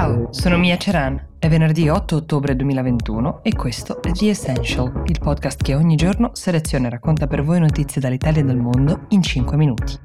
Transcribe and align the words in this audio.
Ciao, 0.00 0.28
sono 0.32 0.56
Mia 0.56 0.78
Ceran. 0.78 1.26
È 1.38 1.46
venerdì 1.46 1.90
8 1.90 2.16
ottobre 2.16 2.56
2021 2.56 3.40
e 3.42 3.54
questo 3.54 4.00
è 4.00 4.10
The 4.12 4.30
Essential, 4.30 5.02
il 5.04 5.18
podcast 5.18 5.62
che 5.62 5.74
ogni 5.74 5.94
giorno 5.94 6.30
seleziona 6.32 6.86
e 6.86 6.90
racconta 6.92 7.26
per 7.26 7.44
voi 7.44 7.60
notizie 7.60 8.00
dall'Italia 8.00 8.40
e 8.40 8.44
dal 8.44 8.56
mondo 8.56 9.04
in 9.10 9.20
5 9.20 9.58
minuti. 9.58 9.98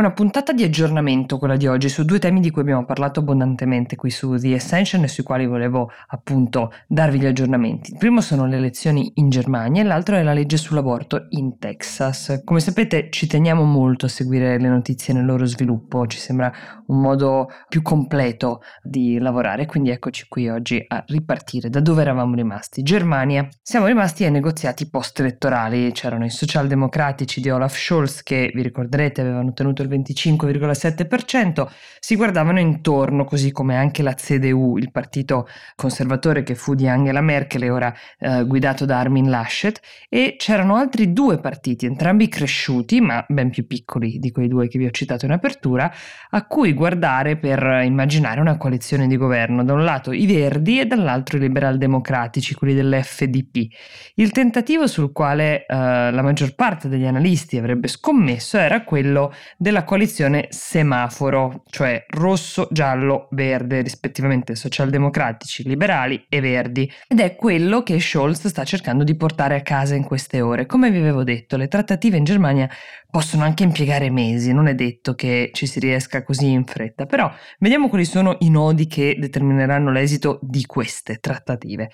Una 0.00 0.12
puntata 0.12 0.52
di 0.52 0.62
aggiornamento 0.62 1.36
quella 1.36 1.56
di 1.56 1.66
oggi 1.66 1.90
su 1.90 2.04
due 2.04 2.18
temi 2.18 2.40
di 2.40 2.50
cui 2.50 2.62
abbiamo 2.62 2.86
parlato 2.86 3.20
abbondantemente 3.20 3.96
qui 3.96 4.10
su 4.10 4.36
The 4.36 4.54
Ascension 4.54 5.02
e 5.02 5.08
sui 5.08 5.22
quali 5.22 5.46
volevo 5.46 5.90
appunto 6.08 6.72
darvi 6.88 7.20
gli 7.20 7.26
aggiornamenti. 7.26 7.92
Il 7.92 7.98
primo 7.98 8.22
sono 8.22 8.46
le 8.46 8.56
elezioni 8.56 9.12
in 9.16 9.28
Germania 9.28 9.82
e 9.82 9.84
l'altro 9.84 10.16
è 10.16 10.22
la 10.22 10.32
legge 10.32 10.56
sull'aborto 10.56 11.26
in 11.30 11.58
Texas. 11.58 12.40
Come 12.44 12.60
sapete 12.60 13.08
ci 13.10 13.26
teniamo 13.26 13.62
molto 13.62 14.06
a 14.06 14.08
seguire 14.08 14.58
le 14.58 14.68
notizie 14.68 15.12
nel 15.12 15.26
loro 15.26 15.44
sviluppo, 15.44 16.06
ci 16.06 16.18
sembra 16.18 16.50
un 16.86 17.00
modo 17.00 17.48
più 17.68 17.82
completo 17.82 18.62
di 18.82 19.18
lavorare, 19.18 19.66
quindi 19.66 19.90
eccoci 19.90 20.26
qui 20.28 20.48
oggi 20.48 20.82
a 20.86 21.04
ripartire 21.08 21.68
da 21.68 21.80
dove 21.80 22.00
eravamo 22.00 22.34
rimasti. 22.34 22.82
Germania. 22.82 23.46
Siamo 23.62 23.86
rimasti 23.86 24.24
ai 24.24 24.30
negoziati 24.30 24.88
post-elettorali, 24.88 25.92
c'erano 25.92 26.24
i 26.24 26.30
socialdemocratici 26.30 27.42
di 27.42 27.50
Olaf 27.50 27.76
Scholz 27.76 28.22
che 28.22 28.50
vi 28.54 28.62
ricorderete 28.62 29.20
avevano 29.20 29.50
ottenuto 29.50 29.82
il 29.82 29.88
25,7%, 29.90 31.68
si 31.98 32.16
guardavano 32.16 32.60
intorno, 32.60 33.24
così 33.24 33.52
come 33.52 33.76
anche 33.76 34.02
la 34.02 34.14
CDU, 34.14 34.78
il 34.78 34.90
partito 34.90 35.48
conservatore 35.76 36.42
che 36.42 36.54
fu 36.54 36.74
di 36.74 36.88
Angela 36.88 37.20
Merkel 37.20 37.64
e 37.64 37.70
ora 37.70 37.94
eh, 38.18 38.44
guidato 38.44 38.84
da 38.84 38.98
Armin 38.98 39.28
Laschet, 39.28 39.80
e 40.08 40.36
c'erano 40.38 40.76
altri 40.76 41.12
due 41.12 41.38
partiti, 41.38 41.86
entrambi 41.86 42.28
cresciuti, 42.28 43.00
ma 43.00 43.24
ben 43.28 43.50
più 43.50 43.66
piccoli 43.66 44.18
di 44.18 44.30
quei 44.30 44.48
due 44.48 44.68
che 44.68 44.78
vi 44.78 44.86
ho 44.86 44.90
citato 44.90 45.26
in 45.26 45.32
apertura, 45.32 45.92
a 46.30 46.46
cui 46.46 46.72
guardare 46.72 47.36
per 47.36 47.82
immaginare 47.84 48.40
una 48.40 48.56
coalizione 48.56 49.06
di 49.06 49.16
governo. 49.16 49.64
Da 49.64 49.72
un 49.72 49.84
lato 49.84 50.12
i 50.12 50.26
Verdi 50.26 50.80
e 50.80 50.86
dall'altro 50.86 51.36
i 51.36 51.40
liberal 51.40 51.78
democratici, 51.78 52.54
quelli 52.54 52.74
dell'FDP. 52.74 53.68
Il 54.14 54.30
tentativo 54.30 54.86
sul 54.86 55.12
quale 55.12 55.66
eh, 55.66 55.74
la 55.76 56.22
maggior 56.22 56.54
parte 56.54 56.88
degli 56.88 57.06
analisti 57.06 57.56
avrebbe 57.56 57.88
scommesso 57.88 58.58
era 58.58 58.84
quello 58.84 59.32
del 59.56 59.79
della 59.80 59.84
coalizione 59.84 60.46
semaforo, 60.50 61.62
cioè 61.70 62.04
rosso, 62.08 62.68
giallo, 62.70 63.28
verde, 63.30 63.80
rispettivamente 63.82 64.54
socialdemocratici, 64.54 65.62
liberali 65.64 66.24
e 66.28 66.40
verdi. 66.40 66.90
Ed 67.08 67.20
è 67.20 67.34
quello 67.34 67.82
che 67.82 67.98
Scholz 67.98 68.46
sta 68.48 68.64
cercando 68.64 69.04
di 69.04 69.16
portare 69.16 69.56
a 69.56 69.62
casa 69.62 69.94
in 69.94 70.04
queste 70.04 70.40
ore. 70.40 70.66
Come 70.66 70.90
vi 70.90 70.98
avevo 70.98 71.24
detto, 71.24 71.56
le 71.56 71.68
trattative 71.68 72.16
in 72.16 72.24
Germania 72.24 72.68
possono 73.10 73.44
anche 73.44 73.62
impiegare 73.64 74.10
mesi, 74.10 74.52
non 74.52 74.66
è 74.66 74.74
detto 74.74 75.14
che 75.14 75.50
ci 75.52 75.66
si 75.66 75.80
riesca 75.80 76.22
così 76.22 76.50
in 76.50 76.64
fretta, 76.64 77.06
però 77.06 77.30
vediamo 77.58 77.88
quali 77.88 78.04
sono 78.04 78.36
i 78.40 78.50
nodi 78.50 78.86
che 78.86 79.16
determineranno 79.18 79.90
l'esito 79.90 80.38
di 80.42 80.64
queste 80.66 81.18
trattative. 81.18 81.90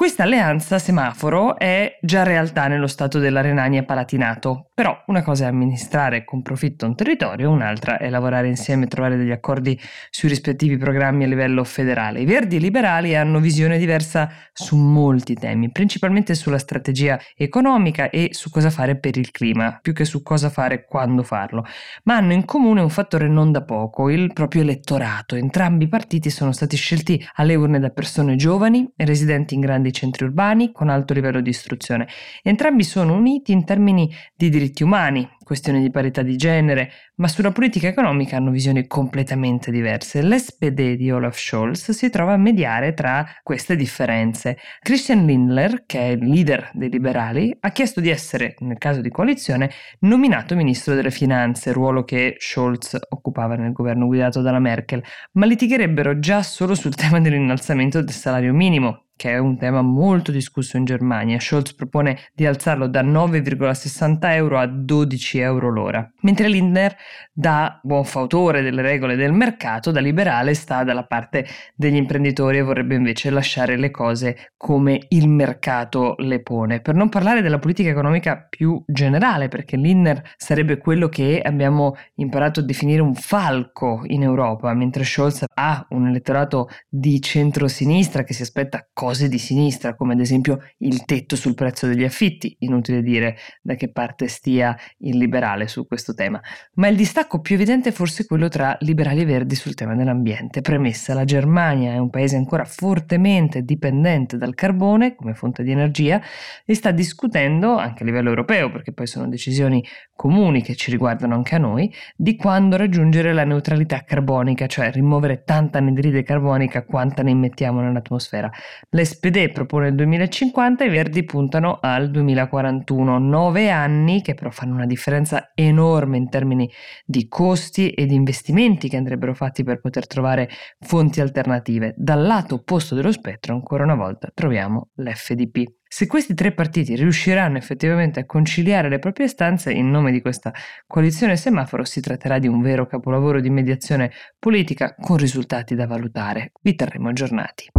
Questa 0.00 0.22
alleanza 0.22 0.78
semaforo 0.78 1.58
è 1.58 1.98
già 2.00 2.22
realtà 2.22 2.68
nello 2.68 2.86
stato 2.86 3.18
della 3.18 3.42
Renania-Palatinato, 3.42 4.70
però 4.72 4.98
una 5.08 5.20
cosa 5.22 5.44
è 5.44 5.48
amministrare 5.48 6.24
con 6.24 6.40
profitto 6.40 6.86
un 6.86 6.96
territorio, 6.96 7.50
un'altra 7.50 7.98
è 7.98 8.08
lavorare 8.08 8.48
insieme 8.48 8.84
e 8.84 8.88
trovare 8.88 9.18
degli 9.18 9.30
accordi 9.30 9.78
sui 10.08 10.30
rispettivi 10.30 10.78
programmi 10.78 11.24
a 11.24 11.26
livello 11.26 11.64
federale. 11.64 12.20
I 12.20 12.24
verdi 12.24 12.56
e 12.56 12.60
liberali 12.60 13.14
hanno 13.14 13.40
visione 13.40 13.76
diversa 13.76 14.30
su 14.54 14.74
molti 14.74 15.34
temi, 15.34 15.70
principalmente 15.70 16.34
sulla 16.34 16.56
strategia 16.56 17.20
economica 17.36 18.08
e 18.08 18.30
su 18.32 18.48
cosa 18.48 18.70
fare 18.70 18.98
per 18.98 19.18
il 19.18 19.30
clima, 19.30 19.80
più 19.82 19.92
che 19.92 20.06
su 20.06 20.22
cosa 20.22 20.48
fare 20.48 20.86
quando 20.86 21.22
farlo, 21.22 21.66
ma 22.04 22.16
hanno 22.16 22.32
in 22.32 22.46
comune 22.46 22.80
un 22.80 22.88
fattore 22.88 23.28
non 23.28 23.52
da 23.52 23.64
poco, 23.64 24.08
il 24.08 24.32
proprio 24.32 24.62
elettorato. 24.62 25.34
Entrambi 25.34 25.84
i 25.84 25.88
partiti 25.88 26.30
sono 26.30 26.52
stati 26.52 26.78
scelti 26.78 27.22
alle 27.34 27.54
urne 27.54 27.78
da 27.78 27.90
persone 27.90 28.36
giovani 28.36 28.90
e 28.96 29.04
residenti 29.04 29.52
in 29.52 29.60
grandi 29.60 29.88
centri 29.92 30.24
urbani 30.24 30.72
con 30.72 30.88
alto 30.88 31.14
livello 31.14 31.40
di 31.40 31.50
istruzione. 31.50 32.08
Entrambi 32.42 32.84
sono 32.84 33.14
uniti 33.14 33.52
in 33.52 33.64
termini 33.64 34.12
di 34.34 34.48
diritti 34.48 34.82
umani, 34.82 35.28
questioni 35.50 35.80
di 35.80 35.90
parità 35.90 36.22
di 36.22 36.36
genere, 36.36 36.92
ma 37.16 37.26
sulla 37.26 37.50
politica 37.50 37.88
economica 37.88 38.36
hanno 38.36 38.52
visioni 38.52 38.86
completamente 38.86 39.72
diverse. 39.72 40.22
L'SPD 40.22 40.94
di 40.94 41.10
Olaf 41.10 41.36
Scholz 41.36 41.90
si 41.90 42.08
trova 42.08 42.34
a 42.34 42.36
mediare 42.36 42.94
tra 42.94 43.26
queste 43.42 43.74
differenze. 43.74 44.58
Christian 44.78 45.26
Lindler, 45.26 45.82
che 45.86 45.98
è 45.98 46.10
il 46.10 46.24
leader 46.24 46.70
dei 46.72 46.88
liberali, 46.88 47.52
ha 47.58 47.72
chiesto 47.72 48.00
di 48.00 48.10
essere, 48.10 48.54
nel 48.60 48.78
caso 48.78 49.00
di 49.00 49.10
coalizione, 49.10 49.72
nominato 50.02 50.54
ministro 50.54 50.94
delle 50.94 51.10
finanze, 51.10 51.72
ruolo 51.72 52.04
che 52.04 52.36
Scholz 52.38 52.96
occupava 53.08 53.56
nel 53.56 53.72
governo 53.72 54.06
guidato 54.06 54.42
dalla 54.42 54.60
Merkel, 54.60 55.02
ma 55.32 55.46
litigherebbero 55.46 56.20
già 56.20 56.44
solo 56.44 56.76
sul 56.76 56.94
tema 56.94 57.18
dell'innalzamento 57.18 58.00
del 58.00 58.14
salario 58.14 58.54
minimo, 58.54 59.06
che 59.20 59.32
è 59.32 59.36
un 59.36 59.58
tema 59.58 59.82
molto 59.82 60.32
discusso 60.32 60.78
in 60.78 60.86
Germania. 60.86 61.38
Scholz 61.38 61.74
propone 61.74 62.20
di 62.32 62.46
alzarlo 62.46 62.86
da 62.86 63.02
9,60 63.02 64.18
euro 64.32 64.58
a 64.58 64.66
12 64.66 65.39
euro 65.40 65.70
l'ora, 65.70 66.08
mentre 66.20 66.48
Lindner, 66.48 66.96
da 67.32 67.80
buon 67.82 68.04
fautore 68.04 68.60
delle 68.60 68.82
regole 68.82 69.16
del 69.16 69.32
mercato, 69.32 69.90
da 69.90 70.00
liberale, 70.00 70.54
sta 70.54 70.84
dalla 70.84 71.06
parte 71.06 71.46
degli 71.74 71.96
imprenditori 71.96 72.58
e 72.58 72.62
vorrebbe 72.62 72.94
invece 72.94 73.30
lasciare 73.30 73.76
le 73.76 73.90
cose 73.90 74.52
come 74.56 75.06
il 75.08 75.28
mercato 75.28 76.14
le 76.18 76.42
pone. 76.42 76.80
Per 76.80 76.94
non 76.94 77.08
parlare 77.08 77.40
della 77.40 77.58
politica 77.58 77.88
economica 77.88 78.46
più 78.48 78.82
generale, 78.86 79.48
perché 79.48 79.76
Lindner 79.76 80.22
sarebbe 80.36 80.76
quello 80.76 81.08
che 81.08 81.40
abbiamo 81.42 81.96
imparato 82.16 82.60
a 82.60 82.62
definire 82.62 83.00
un 83.00 83.14
falco 83.14 84.02
in 84.04 84.22
Europa, 84.22 84.72
mentre 84.74 85.04
Scholz 85.04 85.46
ha 85.54 85.86
un 85.90 86.08
elettorato 86.08 86.68
di 86.88 87.20
centro-sinistra 87.22 88.22
che 88.22 88.34
si 88.34 88.42
aspetta 88.42 88.86
cose 88.92 89.28
di 89.28 89.38
sinistra, 89.38 89.94
come 89.94 90.12
ad 90.12 90.20
esempio 90.20 90.58
il 90.78 91.04
tetto 91.06 91.36
sul 91.36 91.54
prezzo 91.54 91.86
degli 91.86 92.04
affitti, 92.04 92.54
inutile 92.60 93.02
dire 93.02 93.36
da 93.62 93.74
che 93.74 93.90
parte 93.90 94.28
stia 94.28 94.76
il 94.98 95.16
liberale 95.16 95.28
su 95.66 95.86
questo 95.86 96.14
tema. 96.14 96.40
Ma 96.74 96.88
il 96.88 96.96
distacco 96.96 97.40
più 97.40 97.54
evidente 97.54 97.90
è 97.90 97.92
forse 97.92 98.26
quello 98.26 98.48
tra 98.48 98.76
liberali 98.80 99.20
e 99.20 99.24
verdi 99.24 99.54
sul 99.54 99.74
tema 99.74 99.94
dell'ambiente. 99.94 100.60
Premessa, 100.60 101.14
la 101.14 101.24
Germania 101.24 101.92
è 101.92 101.98
un 101.98 102.10
paese 102.10 102.36
ancora 102.36 102.64
fortemente 102.64 103.62
dipendente 103.62 104.36
dal 104.36 104.54
carbone 104.54 105.14
come 105.14 105.34
fonte 105.34 105.62
di 105.62 105.70
energia 105.70 106.20
e 106.64 106.74
sta 106.74 106.90
discutendo, 106.90 107.76
anche 107.76 108.02
a 108.02 108.06
livello 108.06 108.28
europeo, 108.30 108.70
perché 108.70 108.92
poi 108.92 109.06
sono 109.06 109.28
decisioni 109.28 109.84
comuni 110.14 110.62
che 110.62 110.74
ci 110.74 110.90
riguardano 110.90 111.34
anche 111.34 111.54
a 111.54 111.58
noi, 111.58 111.92
di 112.14 112.36
quando 112.36 112.76
raggiungere 112.76 113.32
la 113.32 113.44
neutralità 113.44 114.02
carbonica, 114.04 114.66
cioè 114.66 114.90
rimuovere 114.90 115.44
tanta 115.44 115.78
anidride 115.78 116.22
carbonica 116.22 116.84
quanta 116.84 117.22
ne 117.22 117.30
immettiamo 117.30 117.80
nell'atmosfera. 117.80 118.50
L'SPD 118.90 119.50
propone 119.52 119.88
il 119.88 119.94
2050 119.94 120.84
e 120.84 120.86
i 120.88 120.90
Verdi 120.90 121.24
puntano 121.24 121.78
al 121.80 122.10
2041, 122.10 123.18
nove 123.18 123.70
anni 123.70 124.20
che 124.22 124.34
però 124.34 124.50
fanno 124.50 124.74
una 124.74 124.86
differenza 124.86 125.19
enorme 125.54 126.16
in 126.16 126.28
termini 126.28 126.70
di 127.04 127.28
costi 127.28 127.90
e 127.90 128.06
di 128.06 128.14
investimenti 128.14 128.88
che 128.88 128.96
andrebbero 128.96 129.34
fatti 129.34 129.62
per 129.62 129.80
poter 129.80 130.06
trovare 130.06 130.48
fonti 130.80 131.20
alternative. 131.20 131.94
Dal 131.96 132.22
lato 132.22 132.56
opposto 132.56 132.94
dello 132.94 133.12
spettro, 133.12 133.54
ancora 133.54 133.84
una 133.84 133.94
volta, 133.94 134.30
troviamo 134.32 134.90
l'FDP. 134.94 135.78
Se 135.92 136.06
questi 136.06 136.34
tre 136.34 136.52
partiti 136.52 136.94
riusciranno 136.94 137.56
effettivamente 137.56 138.20
a 138.20 138.24
conciliare 138.24 138.88
le 138.88 139.00
proprie 139.00 139.26
stanze 139.26 139.72
in 139.72 139.90
nome 139.90 140.12
di 140.12 140.20
questa 140.20 140.52
coalizione 140.86 141.36
semaforo, 141.36 141.84
si 141.84 142.00
tratterà 142.00 142.38
di 142.38 142.46
un 142.46 142.62
vero 142.62 142.86
capolavoro 142.86 143.40
di 143.40 143.50
mediazione 143.50 144.12
politica 144.38 144.94
con 144.94 145.16
risultati 145.16 145.74
da 145.74 145.86
valutare. 145.86 146.52
Vi 146.62 146.74
terremo 146.76 147.08
aggiornati. 147.08 147.70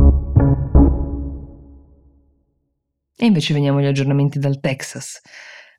E 3.16 3.26
invece 3.26 3.54
veniamo 3.54 3.78
agli 3.78 3.86
aggiornamenti 3.86 4.40
dal 4.40 4.60
Texas. 4.60 5.22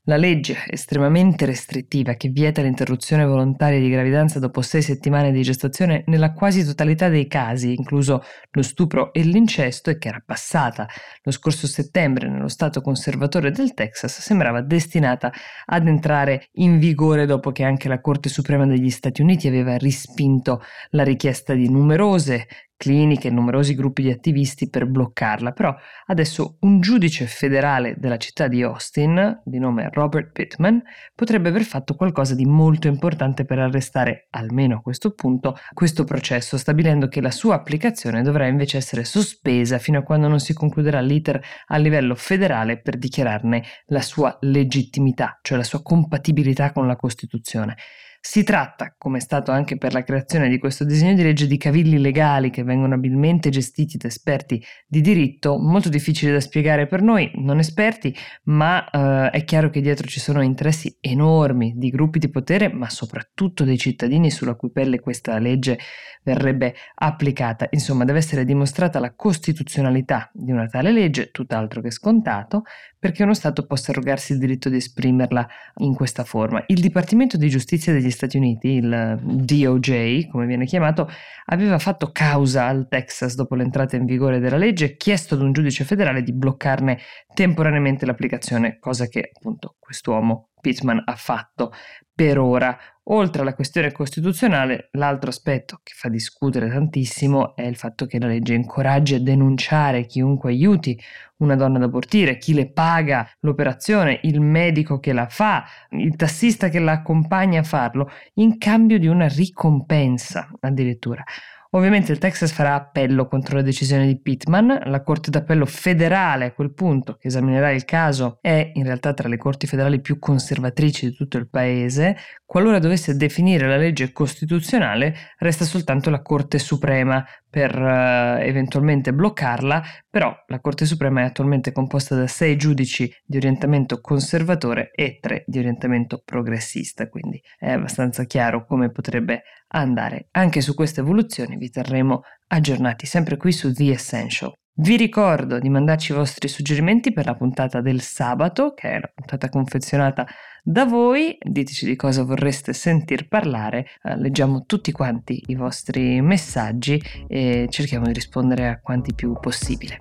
La 0.06 0.16
legge 0.16 0.64
estremamente 0.66 1.46
restrittiva 1.46 2.14
che 2.14 2.28
vieta 2.28 2.60
l'interruzione 2.60 3.24
volontaria 3.24 3.78
di 3.78 3.88
gravidanza 3.88 4.40
dopo 4.40 4.60
sei 4.60 4.82
settimane 4.82 5.30
di 5.30 5.42
gestazione 5.42 6.02
nella 6.06 6.32
quasi 6.32 6.64
totalità 6.64 7.08
dei 7.08 7.28
casi, 7.28 7.72
incluso 7.72 8.20
lo 8.50 8.62
stupro 8.62 9.12
e 9.12 9.22
l'incesto, 9.22 9.90
e 9.90 9.98
che 9.98 10.08
era 10.08 10.20
passata. 10.26 10.88
Lo 11.22 11.30
scorso 11.30 11.68
settembre 11.68 12.28
nello 12.28 12.48
Stato 12.48 12.80
conservatore 12.80 13.52
del 13.52 13.74
Texas, 13.74 14.18
sembrava 14.18 14.60
destinata 14.60 15.30
ad 15.66 15.86
entrare 15.86 16.48
in 16.54 16.80
vigore 16.80 17.24
dopo 17.24 17.52
che 17.52 17.62
anche 17.62 17.86
la 17.86 18.00
Corte 18.00 18.28
Suprema 18.28 18.66
degli 18.66 18.90
Stati 18.90 19.22
Uniti 19.22 19.46
aveva 19.46 19.76
rispinto 19.76 20.62
la 20.90 21.04
richiesta 21.04 21.54
di 21.54 21.70
numerose 21.70 22.48
cliniche 22.82 23.28
e 23.28 23.30
numerosi 23.30 23.76
gruppi 23.76 24.02
di 24.02 24.10
attivisti 24.10 24.68
per 24.68 24.86
bloccarla, 24.86 25.52
però 25.52 25.72
adesso 26.06 26.56
un 26.62 26.80
giudice 26.80 27.26
federale 27.26 27.94
della 27.96 28.16
città 28.16 28.48
di 28.48 28.60
Austin, 28.60 29.40
di 29.44 29.60
nome 29.60 29.88
Robert 29.92 30.32
Pittman, 30.32 30.82
potrebbe 31.14 31.50
aver 31.50 31.62
fatto 31.62 31.94
qualcosa 31.94 32.34
di 32.34 32.44
molto 32.44 32.88
importante 32.88 33.44
per 33.44 33.60
arrestare, 33.60 34.26
almeno 34.30 34.78
a 34.78 34.80
questo 34.80 35.12
punto, 35.12 35.56
questo 35.72 36.02
processo, 36.02 36.58
stabilendo 36.58 37.06
che 37.06 37.20
la 37.20 37.30
sua 37.30 37.54
applicazione 37.54 38.22
dovrà 38.22 38.48
invece 38.48 38.78
essere 38.78 39.04
sospesa 39.04 39.78
fino 39.78 40.00
a 40.00 40.02
quando 40.02 40.26
non 40.26 40.40
si 40.40 40.52
concluderà 40.52 41.00
l'iter 41.00 41.40
a 41.68 41.76
livello 41.76 42.16
federale 42.16 42.80
per 42.80 42.96
dichiararne 42.98 43.62
la 43.86 44.02
sua 44.02 44.36
legittimità, 44.40 45.38
cioè 45.40 45.56
la 45.56 45.62
sua 45.62 45.82
compatibilità 45.82 46.72
con 46.72 46.88
la 46.88 46.96
Costituzione. 46.96 47.76
Si 48.24 48.44
tratta, 48.44 48.94
come 48.96 49.18
è 49.18 49.20
stato 49.20 49.50
anche 49.50 49.76
per 49.76 49.92
la 49.92 50.04
creazione 50.04 50.48
di 50.48 50.58
questo 50.58 50.84
disegno 50.84 51.14
di 51.14 51.24
legge, 51.24 51.48
di 51.48 51.56
cavilli 51.56 51.98
legali 51.98 52.50
che 52.50 52.62
vengono 52.62 52.94
abilmente 52.94 53.50
gestiti 53.50 53.96
da 53.96 54.06
esperti 54.06 54.64
di 54.86 55.00
diritto, 55.00 55.58
molto 55.58 55.88
difficili 55.88 56.30
da 56.30 56.38
spiegare 56.38 56.86
per 56.86 57.02
noi, 57.02 57.32
non 57.34 57.58
esperti, 57.58 58.14
ma 58.44 58.88
eh, 58.88 59.30
è 59.30 59.42
chiaro 59.42 59.70
che 59.70 59.80
dietro 59.80 60.06
ci 60.06 60.20
sono 60.20 60.40
interessi 60.40 60.96
enormi 61.00 61.72
di 61.74 61.90
gruppi 61.90 62.20
di 62.20 62.30
potere, 62.30 62.72
ma 62.72 62.88
soprattutto 62.88 63.64
dei 63.64 63.76
cittadini 63.76 64.30
sulla 64.30 64.54
cui 64.54 64.70
pelle 64.70 65.00
questa 65.00 65.36
legge 65.38 65.80
verrebbe 66.22 66.76
applicata. 66.94 67.66
Insomma, 67.70 68.04
deve 68.04 68.18
essere 68.18 68.44
dimostrata 68.44 69.00
la 69.00 69.14
costituzionalità 69.14 70.30
di 70.32 70.52
una 70.52 70.66
tale 70.66 70.92
legge, 70.92 71.32
tutt'altro 71.32 71.80
che 71.80 71.90
scontato, 71.90 72.62
perché 73.00 73.24
uno 73.24 73.34
Stato 73.34 73.66
possa 73.66 73.90
arrogarsi 73.90 74.32
il 74.32 74.38
diritto 74.38 74.68
di 74.68 74.76
esprimerla 74.76 75.48
in 75.78 75.92
questa 75.92 76.22
forma. 76.22 76.62
Il 76.68 76.80
Dipartimento 76.80 77.36
di 77.36 77.48
Giustizia 77.48 77.92
degli 77.92 78.11
Stati 78.12 78.36
Uniti, 78.36 78.68
il 78.68 79.18
DOJ, 79.20 80.28
come 80.28 80.46
viene 80.46 80.64
chiamato, 80.64 81.08
aveva 81.46 81.78
fatto 81.78 82.10
causa 82.12 82.66
al 82.66 82.86
Texas 82.88 83.34
dopo 83.34 83.54
l'entrata 83.54 83.96
in 83.96 84.04
vigore 84.04 84.38
della 84.38 84.56
legge 84.56 84.84
e 84.84 84.96
chiesto 84.96 85.34
ad 85.34 85.42
un 85.42 85.52
giudice 85.52 85.84
federale 85.84 86.22
di 86.22 86.32
bloccarne 86.32 86.98
temporaneamente 87.34 88.06
l'applicazione, 88.06 88.78
cosa 88.78 89.06
che 89.06 89.30
appunto 89.34 89.76
quest'uomo 89.78 90.51
Pittman 90.62 91.02
ha 91.04 91.16
fatto 91.16 91.72
per 92.14 92.38
ora. 92.38 92.78
Oltre 93.06 93.42
alla 93.42 93.54
questione 93.54 93.90
costituzionale, 93.90 94.88
l'altro 94.92 95.30
aspetto 95.30 95.80
che 95.82 95.92
fa 95.92 96.08
discutere 96.08 96.70
tantissimo 96.70 97.56
è 97.56 97.62
il 97.62 97.74
fatto 97.74 98.06
che 98.06 98.20
la 98.20 98.28
legge 98.28 98.54
incoraggia 98.54 99.16
a 99.16 99.20
denunciare 99.20 100.06
chiunque 100.06 100.50
aiuti 100.50 100.96
una 101.38 101.56
donna 101.56 101.78
ad 101.78 101.82
abortire, 101.82 102.38
chi 102.38 102.54
le 102.54 102.70
paga 102.70 103.28
l'operazione, 103.40 104.20
il 104.22 104.40
medico 104.40 105.00
che 105.00 105.12
la 105.12 105.26
fa, 105.28 105.64
il 105.90 106.14
tassista 106.14 106.68
che 106.68 106.78
la 106.78 106.92
accompagna 106.92 107.58
a 107.58 107.64
farlo, 107.64 108.08
in 108.34 108.56
cambio 108.56 109.00
di 109.00 109.08
una 109.08 109.26
ricompensa 109.26 110.48
addirittura. 110.60 111.24
Ovviamente 111.74 112.12
il 112.12 112.18
Texas 112.18 112.52
farà 112.52 112.74
appello 112.74 113.26
contro 113.26 113.56
la 113.56 113.62
decisione 113.62 114.06
di 114.06 114.20
Pittman, 114.20 114.78
la 114.84 115.02
Corte 115.02 115.30
d'Appello 115.30 115.64
federale 115.64 116.44
a 116.44 116.52
quel 116.52 116.74
punto 116.74 117.16
che 117.16 117.28
esaminerà 117.28 117.70
il 117.70 117.86
caso 117.86 118.36
è 118.42 118.72
in 118.74 118.84
realtà 118.84 119.14
tra 119.14 119.26
le 119.26 119.38
corti 119.38 119.66
federali 119.66 120.02
più 120.02 120.18
conservatrici 120.18 121.08
di 121.08 121.14
tutto 121.14 121.38
il 121.38 121.48
paese, 121.48 122.16
qualora 122.44 122.78
dovesse 122.78 123.16
definire 123.16 123.66
la 123.66 123.78
legge 123.78 124.12
costituzionale 124.12 125.14
resta 125.38 125.64
soltanto 125.64 126.10
la 126.10 126.20
Corte 126.20 126.58
Suprema 126.58 127.24
per 127.48 127.74
uh, 127.74 128.40
eventualmente 128.40 129.14
bloccarla, 129.14 129.82
però 130.10 130.34
la 130.48 130.60
Corte 130.60 130.84
Suprema 130.84 131.22
è 131.22 131.24
attualmente 131.24 131.72
composta 131.72 132.14
da 132.14 132.26
sei 132.26 132.56
giudici 132.56 133.10
di 133.24 133.38
orientamento 133.38 134.00
conservatore 134.02 134.90
e 134.94 135.18
tre 135.20 135.44
di 135.46 135.58
orientamento 135.58 136.22
progressista, 136.22 137.08
quindi 137.08 137.42
è 137.58 137.70
abbastanza 137.70 138.24
chiaro 138.24 138.66
come 138.66 138.90
potrebbe 138.90 139.42
andare. 139.72 140.28
Anche 140.32 140.60
su 140.60 140.74
queste 140.74 141.00
evoluzioni 141.00 141.56
vi 141.56 141.70
terremo 141.70 142.22
aggiornati 142.48 143.06
sempre 143.06 143.36
qui 143.36 143.52
su 143.52 143.72
The 143.72 143.92
Essential. 143.92 144.52
Vi 144.74 144.96
ricordo 144.96 145.58
di 145.58 145.68
mandarci 145.68 146.12
i 146.12 146.14
vostri 146.14 146.48
suggerimenti 146.48 147.12
per 147.12 147.26
la 147.26 147.34
puntata 147.34 147.82
del 147.82 148.00
sabato, 148.00 148.72
che 148.72 148.88
è 148.88 149.00
la 149.00 149.10
puntata 149.14 149.50
confezionata 149.50 150.26
da 150.62 150.86
voi. 150.86 151.36
Diteci 151.38 151.84
di 151.84 151.94
cosa 151.94 152.22
vorreste 152.22 152.72
sentir 152.72 153.28
parlare. 153.28 153.86
Eh, 154.02 154.16
leggiamo 154.16 154.64
tutti 154.64 154.90
quanti 154.90 155.42
i 155.48 155.56
vostri 155.56 156.22
messaggi 156.22 156.98
e 157.28 157.66
cerchiamo 157.68 158.06
di 158.06 158.14
rispondere 158.14 158.68
a 158.68 158.80
quanti 158.80 159.14
più 159.14 159.34
possibile. 159.38 159.98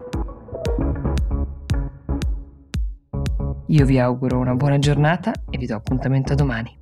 Io 3.67 3.85
vi 3.85 3.99
auguro 3.99 4.37
una 4.37 4.55
buona 4.55 4.79
giornata 4.79 5.33
e 5.49 5.57
vi 5.57 5.65
do 5.65 5.75
appuntamento 5.75 6.31
a 6.31 6.35
domani. 6.35 6.80